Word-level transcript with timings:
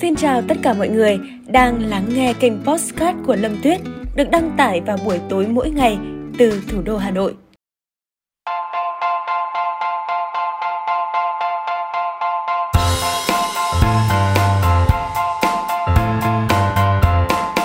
Xin 0.00 0.16
chào 0.16 0.42
tất 0.48 0.54
cả 0.62 0.72
mọi 0.72 0.88
người 0.88 1.18
đang 1.46 1.88
lắng 1.88 2.04
nghe 2.14 2.32
kênh 2.40 2.64
Postcard 2.64 3.18
của 3.26 3.36
Lâm 3.36 3.56
Tuyết 3.62 3.80
được 4.14 4.30
đăng 4.30 4.50
tải 4.56 4.80
vào 4.80 4.96
buổi 5.04 5.20
tối 5.28 5.46
mỗi 5.46 5.70
ngày 5.70 5.98
từ 6.38 6.62
thủ 6.68 6.82
đô 6.82 6.96
Hà 6.96 7.10
Nội. 7.10 7.34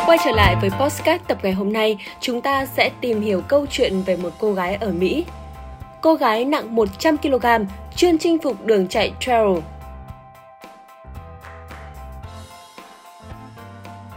Quay 0.06 0.18
trở 0.26 0.32
lại 0.32 0.56
với 0.62 0.70
Postcard 0.80 1.24
tập 1.28 1.38
ngày 1.44 1.54
hôm 1.54 1.74
nay, 1.74 1.98
chúng 2.20 2.42
ta 2.42 2.66
sẽ 2.66 2.92
tìm 3.02 3.22
hiểu 3.22 3.42
câu 3.48 3.66
chuyện 3.70 4.02
về 4.06 4.18
một 4.18 4.32
cô 4.40 4.54
gái 4.54 4.76
ở 4.76 4.92
Mỹ. 4.92 5.26
Cô 6.02 6.16
gái 6.16 6.46
nặng 6.46 6.76
100kg 6.76 7.66
chuyên 7.96 8.18
chinh 8.18 8.38
phục 8.38 8.66
đường 8.66 8.88
chạy 8.88 9.14
trail 9.20 9.58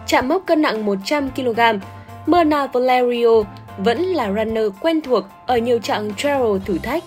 chạm 0.08 0.28
mốc 0.28 0.42
cân 0.46 0.62
nặng 0.62 0.86
100kg, 0.86 1.78
Myrna 2.26 2.66
Valerio 2.66 3.42
vẫn 3.78 4.02
là 4.02 4.32
runner 4.32 4.64
quen 4.80 5.00
thuộc 5.00 5.24
ở 5.46 5.58
nhiều 5.58 5.78
chặng 5.78 6.14
trail 6.16 6.42
thử 6.64 6.78
thách. 6.78 7.04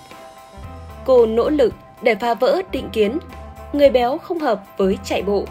Cô 1.06 1.26
nỗ 1.26 1.50
lực 1.50 1.74
để 2.02 2.16
phá 2.16 2.34
vỡ 2.34 2.62
định 2.72 2.90
kiến, 2.90 3.18
người 3.74 3.90
béo 3.90 4.18
không 4.18 4.40
hợp 4.40 4.64
với 4.78 4.98
chạy 5.04 5.22
bộ. 5.22 5.46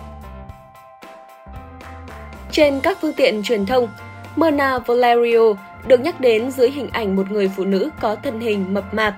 Trên 2.51 2.81
các 2.81 2.99
phương 3.01 3.13
tiện 3.13 3.43
truyền 3.43 3.67
thông, 3.67 3.89
Myrna 4.37 4.79
Valerio 4.79 5.55
được 5.87 6.01
nhắc 6.01 6.21
đến 6.21 6.51
dưới 6.51 6.71
hình 6.71 6.89
ảnh 6.93 7.17
một 7.17 7.31
người 7.31 7.51
phụ 7.57 7.65
nữ 7.65 7.91
có 8.01 8.15
thân 8.15 8.41
hình 8.41 8.75
mập 8.75 8.95
mạp, 8.95 9.15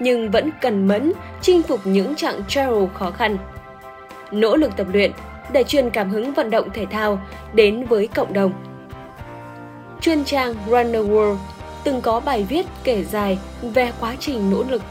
nhưng 0.00 0.30
vẫn 0.30 0.50
cần 0.60 0.88
mẫn 0.88 1.12
chinh 1.40 1.62
phục 1.62 1.80
những 1.84 2.14
chặng 2.14 2.40
trail 2.48 2.72
khó 2.94 3.10
khăn. 3.10 3.36
Nỗ 4.30 4.56
lực 4.56 4.76
tập 4.76 4.86
luyện 4.92 5.12
để 5.52 5.64
truyền 5.64 5.90
cảm 5.90 6.10
hứng 6.10 6.32
vận 6.32 6.50
động 6.50 6.68
thể 6.74 6.86
thao 6.86 7.22
đến 7.52 7.84
với 7.84 8.06
cộng 8.06 8.32
đồng. 8.32 8.52
Chuyên 10.00 10.24
trang 10.24 10.54
Runner 10.66 11.06
World 11.06 11.36
từng 11.84 12.00
có 12.00 12.20
bài 12.20 12.46
viết 12.48 12.66
kể 12.84 13.04
dài 13.04 13.38
về 13.62 13.92
quá 14.00 14.14
trình 14.20 14.50
nỗ 14.50 14.64
lực, 14.68 14.82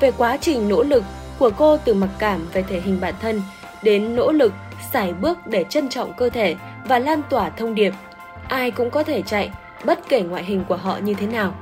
về 0.00 0.10
quá 0.10 0.36
trình 0.40 0.68
nỗ 0.68 0.82
lực 0.82 1.04
của 1.38 1.50
cô 1.56 1.76
từ 1.76 1.94
mặc 1.94 2.10
cảm 2.18 2.46
về 2.52 2.62
thể 2.62 2.80
hình 2.80 3.00
bản 3.00 3.14
thân 3.20 3.42
đến 3.82 4.16
nỗ 4.16 4.32
lực 4.32 4.52
sải 4.92 5.12
bước 5.12 5.46
để 5.46 5.64
trân 5.64 5.88
trọng 5.88 6.12
cơ 6.12 6.28
thể 6.28 6.56
và 6.88 6.98
lan 6.98 7.22
tỏa 7.30 7.50
thông 7.50 7.74
điệp 7.74 7.92
ai 8.48 8.70
cũng 8.70 8.90
có 8.90 9.02
thể 9.02 9.22
chạy 9.22 9.50
bất 9.84 10.08
kể 10.08 10.22
ngoại 10.22 10.44
hình 10.44 10.64
của 10.68 10.76
họ 10.76 10.98
như 11.02 11.14
thế 11.14 11.26
nào. 11.26 11.54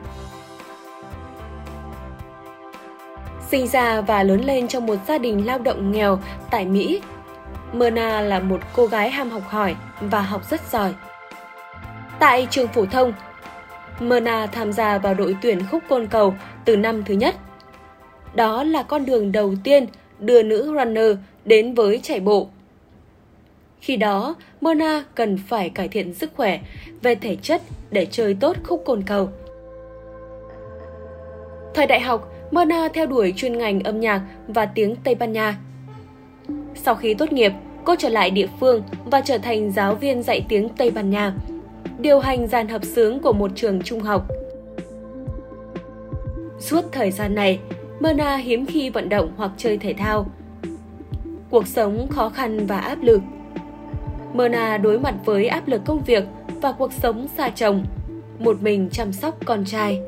Sinh 3.50 3.66
ra 3.66 4.00
và 4.00 4.22
lớn 4.22 4.40
lên 4.40 4.68
trong 4.68 4.86
một 4.86 4.96
gia 5.08 5.18
đình 5.18 5.46
lao 5.46 5.58
động 5.58 5.92
nghèo 5.92 6.18
tại 6.50 6.64
Mỹ 6.64 7.00
Myrna 7.74 8.20
là 8.20 8.40
một 8.40 8.60
cô 8.72 8.86
gái 8.86 9.10
ham 9.10 9.30
học 9.30 9.42
hỏi 9.48 9.76
và 10.00 10.20
học 10.20 10.50
rất 10.50 10.60
giỏi. 10.70 10.92
Tại 12.18 12.46
trường 12.50 12.68
phổ 12.68 12.86
thông, 12.86 13.12
Myrna 14.00 14.46
tham 14.46 14.72
gia 14.72 14.98
vào 14.98 15.14
đội 15.14 15.36
tuyển 15.42 15.58
khúc 15.70 15.82
côn 15.88 16.06
cầu 16.06 16.34
từ 16.64 16.76
năm 16.76 17.04
thứ 17.04 17.14
nhất. 17.14 17.34
Đó 18.34 18.62
là 18.62 18.82
con 18.82 19.06
đường 19.06 19.32
đầu 19.32 19.54
tiên 19.64 19.86
đưa 20.18 20.42
nữ 20.42 20.74
runner 20.78 21.16
đến 21.44 21.74
với 21.74 22.00
chạy 22.02 22.20
bộ. 22.20 22.48
Khi 23.80 23.96
đó, 23.96 24.34
Myrna 24.60 25.04
cần 25.14 25.38
phải 25.48 25.70
cải 25.70 25.88
thiện 25.88 26.14
sức 26.14 26.30
khỏe 26.36 26.60
về 27.02 27.14
thể 27.14 27.36
chất 27.42 27.62
để 27.90 28.06
chơi 28.10 28.36
tốt 28.40 28.56
khúc 28.64 28.82
côn 28.86 29.02
cầu. 29.02 29.28
Thời 31.74 31.86
đại 31.86 32.00
học, 32.00 32.32
Myrna 32.50 32.88
theo 32.94 33.06
đuổi 33.06 33.32
chuyên 33.36 33.58
ngành 33.58 33.80
âm 33.80 34.00
nhạc 34.00 34.20
và 34.48 34.66
tiếng 34.66 34.96
Tây 35.04 35.14
Ban 35.14 35.32
Nha. 35.32 35.58
Sau 36.74 36.94
khi 36.94 37.14
tốt 37.14 37.32
nghiệp, 37.32 37.52
cô 37.84 37.94
trở 37.98 38.08
lại 38.08 38.30
địa 38.30 38.48
phương 38.60 38.82
và 39.04 39.20
trở 39.20 39.38
thành 39.38 39.70
giáo 39.72 39.94
viên 39.94 40.22
dạy 40.22 40.46
tiếng 40.48 40.68
Tây 40.68 40.90
Ban 40.90 41.10
Nha, 41.10 41.34
điều 41.98 42.20
hành 42.20 42.46
dàn 42.46 42.68
hợp 42.68 42.84
sướng 42.84 43.20
của 43.20 43.32
một 43.32 43.50
trường 43.54 43.82
trung 43.82 44.00
học. 44.00 44.26
Suốt 46.58 46.84
thời 46.92 47.10
gian 47.10 47.34
này, 47.34 47.58
Mona 48.00 48.36
hiếm 48.36 48.66
khi 48.66 48.90
vận 48.90 49.08
động 49.08 49.32
hoặc 49.36 49.50
chơi 49.56 49.78
thể 49.78 49.92
thao. 49.92 50.26
Cuộc 51.50 51.66
sống 51.66 52.06
khó 52.10 52.28
khăn 52.28 52.66
và 52.66 52.78
áp 52.78 52.98
lực. 53.02 53.20
Mona 54.32 54.78
đối 54.78 54.98
mặt 54.98 55.14
với 55.24 55.46
áp 55.46 55.68
lực 55.68 55.80
công 55.84 56.02
việc 56.04 56.24
và 56.62 56.72
cuộc 56.72 56.92
sống 56.92 57.28
xa 57.36 57.50
chồng, 57.54 57.84
một 58.38 58.62
mình 58.62 58.88
chăm 58.92 59.12
sóc 59.12 59.38
con 59.44 59.64
trai. 59.64 60.00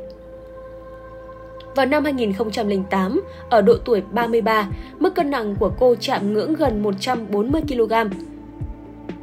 Vào 1.77 1.87
năm 1.87 2.05
2008, 2.05 3.23
ở 3.51 3.63
độ 3.63 3.77
tuổi 3.85 4.03
33, 4.13 4.69
mức 4.99 5.15
cân 5.15 5.31
nặng 5.31 5.57
của 5.61 5.73
cô 5.79 5.95
chạm 5.95 6.33
ngưỡng 6.33 6.55
gần 6.55 6.83
140 6.83 7.63
kg. 7.69 7.93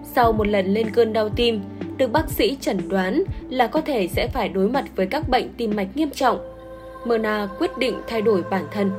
Sau 0.03 0.31
một 0.31 0.47
lần 0.47 0.73
lên 0.73 0.91
cơn 0.91 1.13
đau 1.13 1.29
tim, 1.29 1.61
được 1.97 2.11
bác 2.11 2.29
sĩ 2.29 2.57
chẩn 2.61 2.89
đoán 2.89 3.23
là 3.49 3.67
có 3.67 3.81
thể 3.81 4.07
sẽ 4.07 4.27
phải 4.27 4.49
đối 4.49 4.69
mặt 4.69 4.85
với 4.95 5.05
các 5.05 5.29
bệnh 5.29 5.53
tim 5.57 5.75
mạch 5.75 5.87
nghiêm 5.95 6.09
trọng. 6.09 6.39
Mona 7.05 7.47
quyết 7.59 7.77
định 7.77 7.95
thay 8.07 8.21
đổi 8.21 8.43
bản 8.49 8.65
thân. 8.71 8.91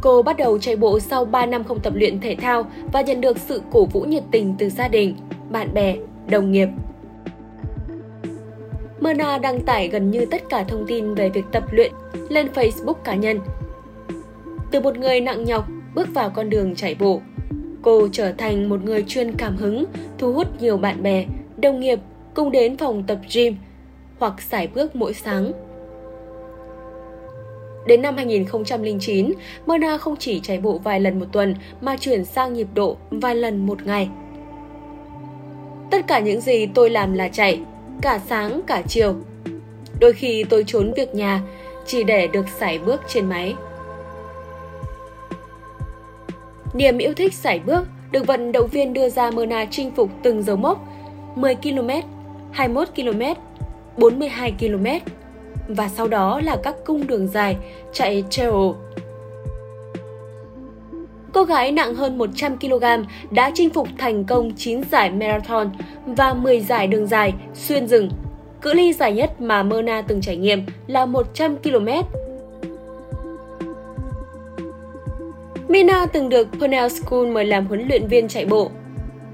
Cô 0.00 0.22
bắt 0.22 0.36
đầu 0.36 0.58
chạy 0.58 0.76
bộ 0.76 1.00
sau 1.00 1.24
3 1.24 1.46
năm 1.46 1.64
không 1.64 1.80
tập 1.80 1.92
luyện 1.96 2.20
thể 2.20 2.36
thao 2.36 2.66
và 2.92 3.00
nhận 3.00 3.20
được 3.20 3.38
sự 3.38 3.62
cổ 3.72 3.84
vũ 3.84 4.00
nhiệt 4.00 4.24
tình 4.30 4.54
từ 4.58 4.68
gia 4.68 4.88
đình, 4.88 5.16
bạn 5.50 5.74
bè, 5.74 5.96
đồng 6.28 6.52
nghiệp 6.52 6.68
Myrna 9.02 9.38
đăng 9.38 9.60
tải 9.60 9.88
gần 9.88 10.10
như 10.10 10.26
tất 10.30 10.42
cả 10.48 10.64
thông 10.64 10.84
tin 10.86 11.14
về 11.14 11.28
việc 11.28 11.44
tập 11.52 11.64
luyện 11.72 11.92
lên 12.28 12.48
Facebook 12.54 12.94
cá 12.94 13.14
nhân. 13.14 13.40
Từ 14.70 14.80
một 14.80 14.98
người 14.98 15.20
nặng 15.20 15.44
nhọc 15.44 15.68
bước 15.94 16.08
vào 16.14 16.30
con 16.30 16.50
đường 16.50 16.74
chạy 16.74 16.94
bộ, 16.94 17.20
cô 17.82 18.08
trở 18.12 18.32
thành 18.32 18.68
một 18.68 18.84
người 18.84 19.04
chuyên 19.08 19.36
cảm 19.36 19.56
hứng, 19.56 19.84
thu 20.18 20.32
hút 20.32 20.46
nhiều 20.60 20.76
bạn 20.76 21.02
bè, 21.02 21.24
đồng 21.56 21.80
nghiệp 21.80 21.98
cùng 22.34 22.50
đến 22.50 22.76
phòng 22.76 23.04
tập 23.06 23.18
gym 23.34 23.56
hoặc 24.18 24.42
sải 24.42 24.66
bước 24.66 24.96
mỗi 24.96 25.14
sáng. 25.14 25.52
Đến 27.86 28.02
năm 28.02 28.16
2009, 28.16 29.32
Myrna 29.66 29.98
không 29.98 30.16
chỉ 30.16 30.40
chạy 30.40 30.58
bộ 30.58 30.78
vài 30.78 31.00
lần 31.00 31.18
một 31.18 31.26
tuần 31.32 31.54
mà 31.80 31.96
chuyển 31.96 32.24
sang 32.24 32.52
nhịp 32.52 32.68
độ 32.74 32.96
vài 33.10 33.34
lần 33.34 33.66
một 33.66 33.86
ngày. 33.86 34.08
Tất 35.90 36.06
cả 36.06 36.18
những 36.18 36.40
gì 36.40 36.66
tôi 36.66 36.90
làm 36.90 37.12
là 37.14 37.28
chạy, 37.28 37.60
cả 38.02 38.20
sáng 38.28 38.60
cả 38.66 38.82
chiều. 38.88 39.14
Đôi 40.00 40.12
khi 40.12 40.44
tôi 40.44 40.64
trốn 40.66 40.92
việc 40.96 41.14
nhà 41.14 41.40
chỉ 41.86 42.04
để 42.04 42.26
được 42.26 42.48
sải 42.58 42.78
bước 42.78 43.00
trên 43.08 43.26
máy. 43.26 43.54
Niềm 46.74 46.98
yêu 46.98 47.14
thích 47.14 47.34
sải 47.34 47.58
bước 47.58 47.88
được 48.10 48.26
vận 48.26 48.52
động 48.52 48.68
viên 48.68 48.92
đưa 48.92 49.08
ra 49.08 49.30
Mona 49.30 49.64
chinh 49.70 49.90
phục 49.90 50.10
từng 50.22 50.42
dấu 50.42 50.56
mốc 50.56 50.88
10 51.34 51.54
km, 51.54 51.88
21 52.52 52.88
km, 52.96 53.22
42 53.96 54.54
km 54.60 54.86
và 55.68 55.88
sau 55.88 56.08
đó 56.08 56.40
là 56.44 56.56
các 56.62 56.74
cung 56.84 57.06
đường 57.06 57.28
dài 57.28 57.56
chạy 57.92 58.24
trail. 58.30 58.52
Cô 61.32 61.44
gái 61.44 61.72
nặng 61.72 61.94
hơn 61.94 62.18
100 62.18 62.58
kg 62.58 62.84
đã 63.30 63.50
chinh 63.54 63.70
phục 63.70 63.88
thành 63.98 64.24
công 64.24 64.50
9 64.56 64.82
giải 64.90 65.10
marathon 65.10 65.70
và 66.06 66.34
10 66.34 66.60
giải 66.60 66.86
đường 66.86 67.06
dài 67.06 67.32
xuyên 67.54 67.88
rừng. 67.88 68.10
Cự 68.60 68.74
ly 68.74 68.92
dài 68.92 69.12
nhất 69.12 69.40
mà 69.40 69.62
Mona 69.62 70.02
từng 70.02 70.20
trải 70.20 70.36
nghiệm 70.36 70.62
là 70.86 71.06
100 71.06 71.56
km. 71.56 71.88
Mina 75.68 76.06
từng 76.06 76.28
được 76.28 76.48
Purnell 76.60 76.88
School 76.88 77.26
mời 77.26 77.44
làm 77.44 77.66
huấn 77.66 77.88
luyện 77.88 78.06
viên 78.06 78.28
chạy 78.28 78.46
bộ. 78.46 78.70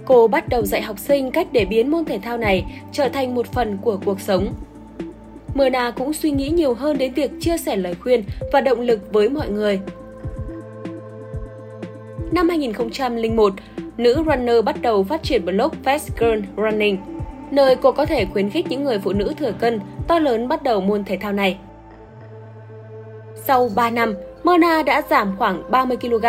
Cô 0.05 0.29
bắt 0.29 0.49
đầu 0.49 0.63
dạy 0.63 0.83
học 0.83 0.99
sinh 0.99 1.31
cách 1.31 1.49
để 1.53 1.65
biến 1.65 1.91
môn 1.91 2.05
thể 2.05 2.19
thao 2.19 2.39
này 2.39 2.65
trở 2.93 3.09
thành 3.09 3.35
một 3.35 3.47
phần 3.47 3.79
của 3.83 3.99
cuộc 4.05 4.21
sống. 4.21 4.55
Mona 5.55 5.91
cũng 5.91 6.13
suy 6.13 6.31
nghĩ 6.31 6.49
nhiều 6.49 6.75
hơn 6.75 6.99
đến 6.99 7.15
việc 7.15 7.31
chia 7.41 7.59
sẻ 7.59 7.77
lời 7.77 7.95
khuyên 7.95 8.25
và 8.53 8.61
động 8.61 8.81
lực 8.81 9.13
với 9.13 9.29
mọi 9.29 9.49
người. 9.49 9.81
Năm 12.33 12.49
2001, 12.49 13.53
nữ 13.97 14.23
runner 14.27 14.65
bắt 14.65 14.77
đầu 14.83 15.05
phát 15.05 15.23
triển 15.23 15.45
blog 15.45 15.71
Fast 15.85 16.09
Girl 16.19 16.45
Running, 16.57 16.99
nơi 17.51 17.77
cô 17.77 17.93
có 17.93 18.07
thể 18.07 18.25
khuyến 18.25 18.51
khích 18.51 18.67
những 18.69 18.85
người 18.85 18.99
phụ 18.99 19.13
nữ 19.13 19.35
thừa 19.39 19.53
cân 19.53 19.81
to 20.09 20.19
lớn 20.19 20.49
bắt 20.49 20.63
đầu 20.63 20.81
môn 20.81 21.05
thể 21.05 21.19
thao 21.21 21.33
này. 21.33 21.59
Sau 23.35 23.71
3 23.75 23.91
năm, 23.91 24.15
Mona 24.45 24.83
đã 24.83 25.03
giảm 25.11 25.37
khoảng 25.39 25.71
30 25.71 25.97
kg, 25.97 26.27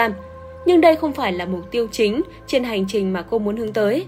nhưng 0.66 0.82
đây 0.82 0.96
không 0.96 1.14
phải 1.14 1.34
là 1.34 1.46
mục 1.46 1.72
tiêu 1.72 1.88
chính 1.92 2.22
trên 2.48 2.64
hành 2.64 2.86
trình 2.88 3.14
mà 3.14 3.22
cô 3.22 3.40
muốn 3.40 3.58
hướng 3.58 3.74
tới. 3.74 4.06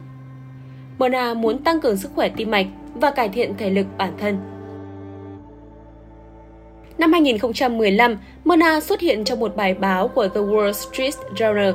Mona 0.99 1.33
muốn 1.33 1.57
tăng 1.57 1.81
cường 1.81 1.97
sức 1.97 2.11
khỏe 2.15 2.29
tim 2.29 2.51
mạch 2.51 2.67
và 2.95 3.11
cải 3.11 3.29
thiện 3.29 3.53
thể 3.57 3.69
lực 3.69 3.85
bản 3.97 4.13
thân. 4.17 4.37
Năm 7.01 7.11
2015, 7.11 8.17
Mona 8.45 8.79
xuất 8.79 8.99
hiện 8.99 9.23
trong 9.23 9.39
một 9.39 9.55
bài 9.55 9.73
báo 9.73 10.07
của 10.07 10.27
The 10.27 10.41
Wall 10.41 10.71
Street 10.71 11.13
Journal 11.35 11.73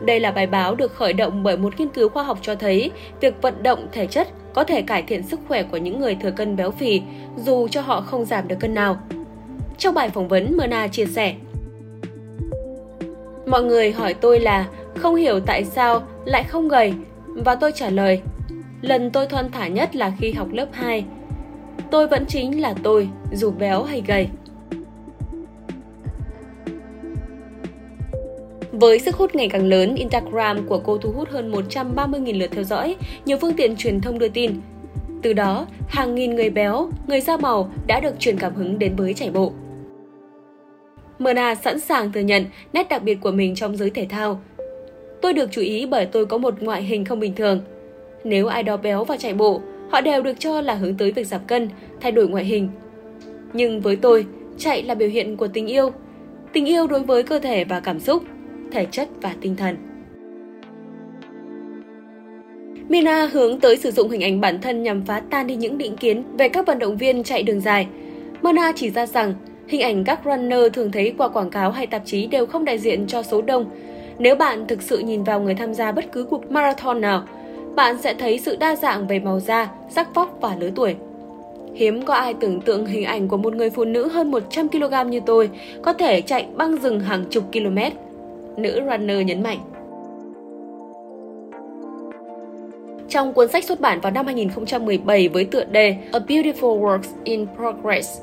đây 0.00 0.20
là 0.20 0.30
bài 0.30 0.46
báo 0.46 0.74
được 0.74 0.94
khởi 0.94 1.12
động 1.12 1.42
bởi 1.42 1.56
một 1.56 1.80
nghiên 1.80 1.88
cứu 1.88 2.08
khoa 2.08 2.22
học 2.22 2.38
cho 2.42 2.54
thấy 2.54 2.90
việc 3.20 3.42
vận 3.42 3.62
động 3.62 3.86
thể 3.92 4.06
chất 4.06 4.28
có 4.54 4.64
thể 4.64 4.82
cải 4.82 5.02
thiện 5.02 5.22
sức 5.22 5.40
khỏe 5.48 5.62
của 5.62 5.76
những 5.76 6.00
người 6.00 6.16
thừa 6.22 6.30
cân 6.30 6.56
béo 6.56 6.70
phì 6.70 7.02
dù 7.36 7.68
cho 7.68 7.80
họ 7.80 8.00
không 8.00 8.24
giảm 8.24 8.48
được 8.48 8.56
cân 8.60 8.74
nào. 8.74 8.98
Trong 9.78 9.94
bài 9.94 10.10
phỏng 10.10 10.28
vấn, 10.28 10.56
Mona 10.56 10.88
chia 10.88 11.06
sẻ 11.06 11.34
Mọi 13.46 13.62
người 13.62 13.92
hỏi 13.92 14.14
tôi 14.14 14.40
là 14.40 14.68
không 14.96 15.14
hiểu 15.14 15.40
tại 15.40 15.64
sao 15.64 16.02
lại 16.24 16.44
không 16.44 16.68
gầy 16.68 16.94
và 17.26 17.54
tôi 17.54 17.72
trả 17.72 17.90
lời 17.90 18.20
lần 18.82 19.10
tôi 19.10 19.26
thon 19.26 19.50
thả 19.52 19.68
nhất 19.68 19.96
là 19.96 20.12
khi 20.18 20.32
học 20.32 20.48
lớp 20.52 20.66
2. 20.72 21.04
Tôi 21.90 22.06
vẫn 22.06 22.26
chính 22.26 22.60
là 22.60 22.74
tôi, 22.82 23.08
dù 23.32 23.50
béo 23.50 23.82
hay 23.82 24.02
gầy. 24.06 24.28
Với 28.80 28.98
sức 28.98 29.16
hút 29.16 29.34
ngày 29.34 29.48
càng 29.48 29.66
lớn, 29.66 29.94
Instagram 29.94 30.66
của 30.66 30.78
cô 30.78 30.98
thu 30.98 31.12
hút 31.12 31.28
hơn 31.28 31.52
130.000 31.52 32.38
lượt 32.38 32.50
theo 32.50 32.64
dõi, 32.64 32.96
nhiều 33.24 33.38
phương 33.40 33.52
tiện 33.56 33.76
truyền 33.76 34.00
thông 34.00 34.18
đưa 34.18 34.28
tin. 34.28 34.52
Từ 35.22 35.32
đó, 35.32 35.66
hàng 35.88 36.14
nghìn 36.14 36.34
người 36.34 36.50
béo, 36.50 36.88
người 37.06 37.20
da 37.20 37.36
màu 37.36 37.70
đã 37.86 38.00
được 38.00 38.18
truyền 38.18 38.38
cảm 38.38 38.54
hứng 38.54 38.78
đến 38.78 38.96
với 38.96 39.14
chạy 39.14 39.30
bộ. 39.30 39.52
Mona 41.18 41.54
sẵn 41.54 41.80
sàng 41.80 42.12
thừa 42.12 42.20
nhận 42.20 42.44
nét 42.72 42.88
đặc 42.88 43.02
biệt 43.02 43.18
của 43.20 43.30
mình 43.30 43.54
trong 43.54 43.76
giới 43.76 43.90
thể 43.90 44.06
thao. 44.10 44.40
Tôi 45.22 45.32
được 45.32 45.50
chú 45.52 45.60
ý 45.60 45.86
bởi 45.86 46.06
tôi 46.06 46.26
có 46.26 46.38
một 46.38 46.62
ngoại 46.62 46.82
hình 46.82 47.04
không 47.04 47.20
bình 47.20 47.34
thường. 47.34 47.60
Nếu 48.24 48.46
ai 48.46 48.62
đó 48.62 48.76
béo 48.76 49.04
và 49.04 49.16
chạy 49.16 49.34
bộ, 49.34 49.60
họ 49.90 50.00
đều 50.00 50.22
được 50.22 50.34
cho 50.38 50.60
là 50.60 50.74
hướng 50.74 50.96
tới 50.96 51.12
việc 51.12 51.26
giảm 51.26 51.40
cân, 51.46 51.68
thay 52.00 52.12
đổi 52.12 52.28
ngoại 52.28 52.44
hình. 52.44 52.68
Nhưng 53.52 53.80
với 53.80 53.96
tôi, 53.96 54.26
chạy 54.58 54.82
là 54.82 54.94
biểu 54.94 55.08
hiện 55.08 55.36
của 55.36 55.48
tình 55.48 55.66
yêu. 55.66 55.90
Tình 56.52 56.66
yêu 56.66 56.86
đối 56.86 57.00
với 57.00 57.22
cơ 57.22 57.38
thể 57.38 57.64
và 57.64 57.80
cảm 57.80 58.00
xúc, 58.00 58.22
thể 58.72 58.86
chất 58.90 59.08
và 59.22 59.34
tinh 59.40 59.56
thần. 59.56 59.76
Mina 62.88 63.26
hướng 63.32 63.60
tới 63.60 63.76
sử 63.76 63.90
dụng 63.90 64.10
hình 64.10 64.20
ảnh 64.20 64.40
bản 64.40 64.60
thân 64.60 64.82
nhằm 64.82 65.02
phá 65.04 65.22
tan 65.30 65.46
đi 65.46 65.56
những 65.56 65.78
định 65.78 65.96
kiến 65.96 66.22
về 66.38 66.48
các 66.48 66.66
vận 66.66 66.78
động 66.78 66.96
viên 66.96 67.22
chạy 67.22 67.42
đường 67.42 67.60
dài. 67.60 67.86
Mona 68.42 68.72
chỉ 68.76 68.90
ra 68.90 69.06
rằng 69.06 69.34
Hình 69.68 69.80
ảnh 69.80 70.04
các 70.04 70.20
runner 70.24 70.72
thường 70.72 70.92
thấy 70.92 71.14
qua 71.18 71.28
quảng 71.28 71.50
cáo 71.50 71.70
hay 71.70 71.86
tạp 71.86 72.02
chí 72.04 72.26
đều 72.26 72.46
không 72.46 72.64
đại 72.64 72.78
diện 72.78 73.06
cho 73.06 73.22
số 73.22 73.42
đông. 73.42 73.70
Nếu 74.18 74.36
bạn 74.36 74.66
thực 74.66 74.82
sự 74.82 74.98
nhìn 74.98 75.22
vào 75.22 75.40
người 75.40 75.54
tham 75.54 75.74
gia 75.74 75.92
bất 75.92 76.12
cứ 76.12 76.24
cuộc 76.24 76.50
marathon 76.50 77.00
nào, 77.00 77.22
bạn 77.74 77.96
sẽ 77.98 78.14
thấy 78.14 78.38
sự 78.38 78.56
đa 78.56 78.76
dạng 78.76 79.06
về 79.06 79.18
màu 79.18 79.40
da, 79.40 79.70
sắc 79.90 80.14
vóc 80.14 80.38
và 80.40 80.56
lứa 80.60 80.70
tuổi. 80.74 80.94
Hiếm 81.74 82.02
có 82.02 82.14
ai 82.14 82.34
tưởng 82.34 82.60
tượng 82.60 82.86
hình 82.86 83.04
ảnh 83.04 83.28
của 83.28 83.36
một 83.36 83.54
người 83.54 83.70
phụ 83.70 83.84
nữ 83.84 84.08
hơn 84.08 84.30
100 84.30 84.68
kg 84.68 85.10
như 85.10 85.20
tôi 85.26 85.50
có 85.82 85.92
thể 85.92 86.20
chạy 86.20 86.46
băng 86.56 86.76
rừng 86.76 87.00
hàng 87.00 87.24
chục 87.30 87.44
km. 87.52 87.78
Nữ 88.56 88.80
runner 88.90 89.26
nhấn 89.26 89.42
mạnh. 89.42 89.58
Trong 93.08 93.32
cuốn 93.32 93.48
sách 93.48 93.64
xuất 93.64 93.80
bản 93.80 94.00
vào 94.00 94.12
năm 94.12 94.26
2017 94.26 95.28
với 95.28 95.44
tựa 95.44 95.64
đề 95.64 95.96
A 96.12 96.18
Beautiful 96.18 96.80
Works 96.80 97.08
in 97.24 97.46
Progress, 97.56 98.20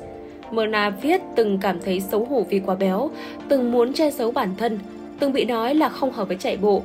Myrna 0.50 0.90
viết 0.90 1.20
từng 1.36 1.58
cảm 1.62 1.80
thấy 1.80 2.00
xấu 2.00 2.24
hổ 2.24 2.46
vì 2.50 2.60
quá 2.60 2.74
béo, 2.74 3.10
từng 3.48 3.72
muốn 3.72 3.92
che 3.92 4.10
giấu 4.10 4.30
bản 4.30 4.48
thân, 4.58 4.78
từng 5.20 5.32
bị 5.32 5.44
nói 5.44 5.74
là 5.74 5.88
không 5.88 6.12
hợp 6.12 6.28
với 6.28 6.36
chạy 6.36 6.56
bộ, 6.56 6.82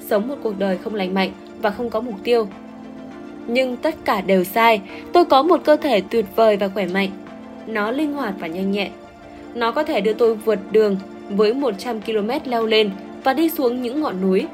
sống 0.00 0.28
một 0.28 0.36
cuộc 0.42 0.58
đời 0.58 0.78
không 0.78 0.94
lành 0.94 1.14
mạnh 1.14 1.30
và 1.62 1.70
không 1.70 1.90
có 1.90 2.00
mục 2.00 2.14
tiêu. 2.24 2.46
Nhưng 3.46 3.76
tất 3.76 3.94
cả 4.04 4.20
đều 4.20 4.44
sai, 4.44 4.80
tôi 5.12 5.24
có 5.24 5.42
một 5.42 5.60
cơ 5.64 5.76
thể 5.76 6.00
tuyệt 6.10 6.24
vời 6.36 6.56
và 6.56 6.68
khỏe 6.68 6.86
mạnh. 6.86 7.10
Nó 7.66 7.90
linh 7.90 8.12
hoạt 8.12 8.34
và 8.38 8.46
nhanh 8.46 8.72
nhẹn. 8.72 8.92
Nó 9.54 9.72
có 9.72 9.82
thể 9.82 10.00
đưa 10.00 10.12
tôi 10.12 10.34
vượt 10.34 10.58
đường 10.70 10.96
với 11.30 11.54
100 11.54 12.00
km 12.00 12.30
leo 12.44 12.66
lên 12.66 12.90
và 13.24 13.32
đi 13.32 13.50
xuống 13.50 13.82
những 13.82 14.00
ngọn 14.00 14.20
núi. 14.20 14.46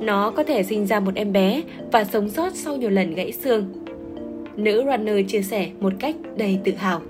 Nó 0.00 0.30
có 0.30 0.44
thể 0.44 0.62
sinh 0.62 0.86
ra 0.86 1.00
một 1.00 1.14
em 1.14 1.32
bé 1.32 1.62
và 1.92 2.04
sống 2.04 2.28
sót 2.28 2.54
sau 2.54 2.76
nhiều 2.76 2.90
lần 2.90 3.14
gãy 3.14 3.32
xương. 3.32 3.66
Nữ 4.56 4.84
runner 4.86 5.16
chia 5.28 5.42
sẻ 5.42 5.70
một 5.80 5.92
cách 6.00 6.16
đầy 6.36 6.58
tự 6.64 6.72
hào. 6.72 7.00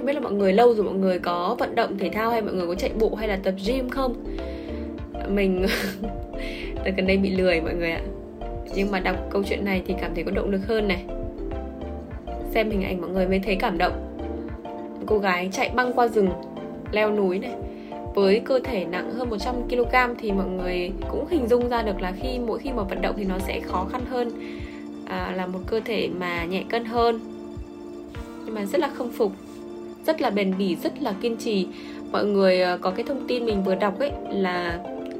không 0.00 0.06
biết 0.06 0.12
là 0.12 0.20
mọi 0.20 0.32
người 0.32 0.52
lâu 0.52 0.74
rồi 0.74 0.84
mọi 0.84 0.94
người 0.94 1.18
có 1.18 1.56
vận 1.58 1.74
động 1.74 1.98
thể 1.98 2.08
thao 2.08 2.30
hay 2.30 2.42
mọi 2.42 2.54
người 2.54 2.66
có 2.66 2.74
chạy 2.74 2.90
bộ 2.98 3.14
hay 3.14 3.28
là 3.28 3.36
tập 3.42 3.54
gym 3.66 3.88
không 3.88 4.14
mình 5.28 5.66
gần 6.96 7.06
đây 7.06 7.16
bị 7.16 7.30
lười 7.30 7.60
mọi 7.60 7.74
người 7.74 7.90
ạ 7.90 8.00
nhưng 8.74 8.90
mà 8.90 9.00
đọc 9.00 9.16
câu 9.30 9.42
chuyện 9.48 9.64
này 9.64 9.82
thì 9.86 9.94
cảm 10.00 10.14
thấy 10.14 10.24
có 10.24 10.30
động 10.30 10.50
lực 10.50 10.60
hơn 10.66 10.88
này 10.88 11.04
xem 12.50 12.70
hình 12.70 12.84
ảnh 12.84 13.00
mọi 13.00 13.10
người 13.10 13.28
mới 13.28 13.38
thấy 13.38 13.56
cảm 13.56 13.78
động. 13.78 13.92
Cô 15.06 15.18
gái 15.18 15.48
chạy 15.52 15.70
băng 15.74 15.92
qua 15.92 16.08
rừng 16.08 16.28
leo 16.92 17.10
núi 17.10 17.38
này. 17.38 17.52
Với 18.14 18.40
cơ 18.44 18.60
thể 18.64 18.84
nặng 18.84 19.10
hơn 19.10 19.30
100 19.30 19.54
kg 19.68 20.18
thì 20.18 20.32
mọi 20.32 20.46
người 20.46 20.90
cũng 21.10 21.26
hình 21.30 21.48
dung 21.48 21.68
ra 21.68 21.82
được 21.82 22.00
là 22.00 22.12
khi 22.22 22.38
mỗi 22.46 22.58
khi 22.58 22.70
mà 22.72 22.82
vận 22.82 23.02
động 23.02 23.14
thì 23.18 23.24
nó 23.24 23.38
sẽ 23.38 23.60
khó 23.60 23.86
khăn 23.92 24.00
hơn 24.10 24.30
à, 25.06 25.32
là 25.36 25.46
một 25.46 25.58
cơ 25.66 25.80
thể 25.84 26.08
mà 26.18 26.44
nhẹ 26.44 26.64
cân 26.68 26.84
hơn. 26.84 27.20
Nhưng 28.44 28.54
mà 28.54 28.64
rất 28.64 28.80
là 28.80 28.90
không 28.94 29.12
phục 29.12 29.32
rất 30.06 30.20
là 30.20 30.30
bền 30.30 30.54
bỉ 30.58 30.76
rất 30.76 31.02
là 31.02 31.14
kiên 31.22 31.36
trì. 31.36 31.66
Mọi 32.12 32.24
người 32.24 32.62
à, 32.62 32.76
có 32.76 32.90
cái 32.90 33.04
thông 33.08 33.26
tin 33.28 33.46
mình 33.46 33.64
vừa 33.64 33.74
đọc 33.74 33.98
ấy 33.98 34.10
là 34.28 34.78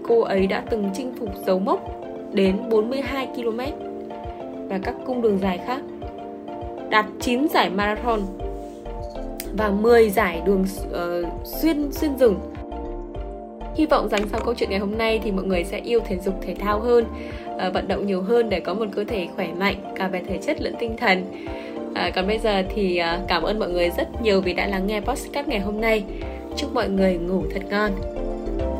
cô 0.08 0.20
ấy 0.20 0.46
đã 0.46 0.64
từng 0.70 0.90
chinh 0.94 1.12
phục 1.18 1.28
dấu 1.46 1.58
mốc 1.58 1.80
đến 2.32 2.56
42 2.70 3.26
km 3.26 3.60
và 4.68 4.78
các 4.82 4.94
cung 5.06 5.22
đường 5.22 5.38
dài 5.38 5.60
khác 5.66 5.82
đạt 6.90 7.06
9 7.20 7.48
giải 7.48 7.70
marathon 7.70 8.20
và 9.56 9.70
10 9.70 10.10
giải 10.10 10.42
đường 10.46 10.64
uh, 10.90 11.46
xuyên 11.46 11.92
xuyên 11.92 12.16
rừng. 12.18 12.38
Hy 13.76 13.86
vọng 13.86 14.08
rằng 14.08 14.28
sau 14.32 14.40
câu 14.44 14.54
chuyện 14.54 14.70
ngày 14.70 14.78
hôm 14.78 14.98
nay 14.98 15.20
thì 15.24 15.30
mọi 15.32 15.44
người 15.44 15.64
sẽ 15.64 15.78
yêu 15.78 16.00
thể 16.06 16.18
dục 16.18 16.34
thể 16.42 16.54
thao 16.54 16.80
hơn 16.80 17.04
uh, 17.46 17.74
vận 17.74 17.88
động 17.88 18.06
nhiều 18.06 18.22
hơn 18.22 18.50
để 18.50 18.60
có 18.60 18.74
một 18.74 18.86
cơ 18.92 19.04
thể 19.04 19.28
khỏe 19.36 19.48
mạnh 19.58 19.76
cả 19.96 20.08
về 20.08 20.22
thể 20.28 20.38
chất 20.38 20.60
lẫn 20.60 20.74
tinh 20.78 20.96
thần. 20.96 21.24
À, 21.94 22.10
còn 22.14 22.26
bây 22.26 22.38
giờ 22.38 22.62
thì 22.74 23.00
uh, 23.00 23.28
cảm 23.28 23.42
ơn 23.42 23.58
mọi 23.58 23.70
người 23.70 23.90
rất 23.96 24.22
nhiều 24.22 24.40
vì 24.40 24.52
đã 24.52 24.66
lắng 24.66 24.86
nghe 24.86 25.00
podcast 25.00 25.48
ngày 25.48 25.60
hôm 25.60 25.80
nay. 25.80 26.04
Chúc 26.56 26.74
mọi 26.74 26.88
người 26.88 27.18
ngủ 27.18 27.42
thật 27.54 27.62
ngon. 27.70 27.90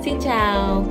Xin 0.05 0.15
chào! 0.21 0.85